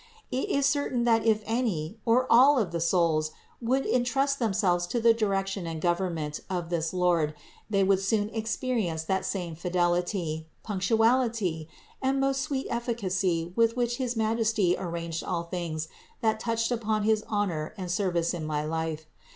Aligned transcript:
It 0.31 0.49
is 0.49 0.65
certain 0.65 1.03
that 1.03 1.27
if 1.27 1.43
any 1.45 1.99
or 2.05 2.25
all 2.27 2.57
of 2.57 2.71
the 2.71 2.79
souls 2.81 3.29
would 3.61 3.85
entrust 3.85 4.39
themselves 4.39 4.87
to 4.87 4.99
the 4.99 5.13
direction 5.13 5.67
and 5.67 5.79
government 5.79 6.39
of 6.49 6.71
this 6.71 6.91
Lord 6.91 7.35
they 7.69 7.83
would 7.83 7.99
soon 7.99 8.29
experience 8.29 9.03
that 9.03 9.25
same 9.27 9.53
fidelity, 9.53 10.47
punctuality 10.63 11.69
and 12.01 12.19
most 12.19 12.41
sweet 12.41 12.65
efficacy 12.71 13.53
with 13.55 13.77
which 13.77 13.97
his 13.97 14.15
Majesty 14.15 14.75
arranged 14.75 15.23
all 15.23 15.43
things 15.43 15.87
that 16.21 16.39
touched 16.39 16.71
upon 16.71 17.03
his 17.03 17.23
honor 17.27 17.75
and 17.77 17.91
service 17.91 18.33
in 18.33 18.43
my 18.43 18.65
life. 18.65 19.05